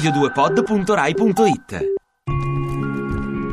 [0.00, 1.98] radio2pod.rai.it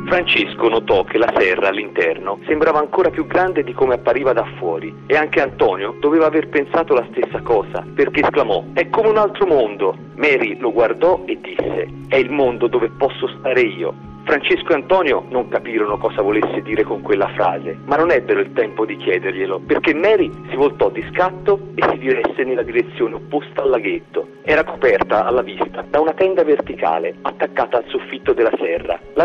[0.06, 5.04] Francesco notò che la serra all'interno sembrava ancora più grande di come appariva da fuori
[5.06, 9.46] e anche Antonio doveva aver pensato la stessa cosa perché esclamò è come un altro
[9.46, 9.98] mondo.
[10.16, 14.07] Mary lo guardò e disse è il mondo dove posso stare io.
[14.28, 18.52] Francesco e Antonio non capirono cosa volesse dire con quella frase, ma non ebbero il
[18.52, 23.62] tempo di chiederglielo, perché Mary si voltò di scatto e si diresse nella direzione opposta
[23.62, 24.28] al laghetto.
[24.44, 29.00] Era coperta alla vista da una tenda verticale attaccata al soffitto della serra.
[29.14, 29.24] La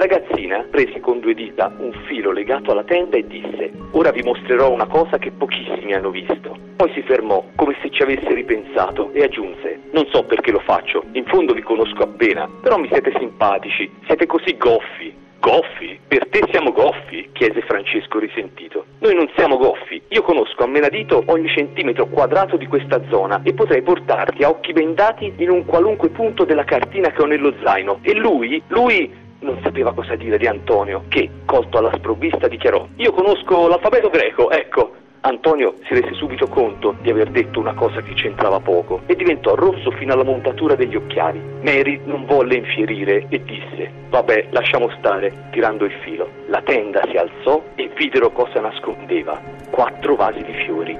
[0.83, 4.87] prese con due dita un filo legato alla tenda e disse: Ora vi mostrerò una
[4.87, 6.59] cosa che pochissimi hanno visto.
[6.77, 11.05] Poi si fermò, come se ci avesse ripensato, e aggiunse: Non so perché lo faccio,
[11.13, 15.99] in fondo vi conosco appena, però mi siete simpatici, siete così goffi Goffi?
[16.07, 17.31] Per te siamo goffi?
[17.33, 18.85] chiese Francesco risentito.
[19.01, 20.01] Noi non siamo goffi.
[20.11, 24.73] Io conosco a menadito ogni centimetro quadrato di questa zona e potrei portarti a occhi
[24.73, 27.99] bendati in un qualunque punto della cartina che ho nello zaino.
[28.03, 29.13] E lui, lui
[29.43, 34.51] non sapeva cosa dire di Antonio, che, colto alla sprovvista, dichiarò: Io conosco l'alfabeto greco,
[34.51, 35.01] ecco.
[35.25, 39.55] Antonio si rese subito conto di aver detto una cosa che c'entrava poco e diventò
[39.55, 41.41] rosso fino alla montatura degli occhiali.
[41.63, 46.29] Mary non volle infierire e disse: Vabbè, lasciamo stare, tirando il filo.
[46.49, 50.99] La tenda si alzò e videro cosa nascondeva: quattro vasi di fiori.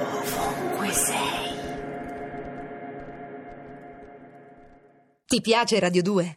[0.00, 1.38] Ovunque sei.
[5.24, 6.36] Ti piace Radio 2?